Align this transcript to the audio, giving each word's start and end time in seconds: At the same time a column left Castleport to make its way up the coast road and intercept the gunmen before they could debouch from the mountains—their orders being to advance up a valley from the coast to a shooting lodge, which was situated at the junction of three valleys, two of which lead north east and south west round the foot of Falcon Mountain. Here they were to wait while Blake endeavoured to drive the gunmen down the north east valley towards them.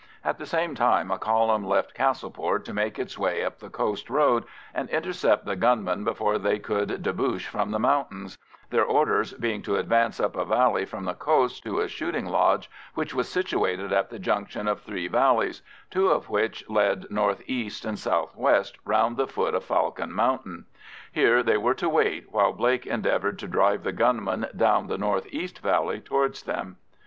At 0.25 0.39
the 0.39 0.47
same 0.47 0.73
time 0.73 1.11
a 1.11 1.19
column 1.19 1.63
left 1.63 1.93
Castleport 1.93 2.65
to 2.65 2.73
make 2.73 2.97
its 2.97 3.19
way 3.19 3.45
up 3.45 3.59
the 3.59 3.69
coast 3.69 4.09
road 4.09 4.45
and 4.73 4.89
intercept 4.89 5.45
the 5.45 5.55
gunmen 5.55 6.03
before 6.03 6.39
they 6.39 6.57
could 6.57 7.03
debouch 7.03 7.45
from 7.47 7.69
the 7.69 7.77
mountains—their 7.77 8.83
orders 8.83 9.33
being 9.33 9.61
to 9.61 9.75
advance 9.75 10.19
up 10.19 10.35
a 10.35 10.43
valley 10.43 10.85
from 10.85 11.05
the 11.05 11.13
coast 11.13 11.61
to 11.65 11.81
a 11.81 11.87
shooting 11.87 12.25
lodge, 12.25 12.67
which 12.95 13.13
was 13.13 13.29
situated 13.29 13.93
at 13.93 14.09
the 14.09 14.17
junction 14.17 14.67
of 14.67 14.81
three 14.81 15.07
valleys, 15.07 15.61
two 15.91 16.07
of 16.09 16.31
which 16.31 16.67
lead 16.67 17.05
north 17.11 17.43
east 17.45 17.85
and 17.85 17.99
south 17.99 18.35
west 18.35 18.79
round 18.83 19.17
the 19.17 19.27
foot 19.27 19.53
of 19.53 19.63
Falcon 19.63 20.11
Mountain. 20.11 20.65
Here 21.11 21.43
they 21.43 21.57
were 21.57 21.75
to 21.75 21.87
wait 21.87 22.31
while 22.33 22.53
Blake 22.53 22.87
endeavoured 22.87 23.37
to 23.37 23.47
drive 23.47 23.83
the 23.83 23.91
gunmen 23.91 24.47
down 24.57 24.87
the 24.87 24.97
north 24.97 25.27
east 25.31 25.59
valley 25.59 25.99
towards 25.99 26.41
them. 26.41 26.77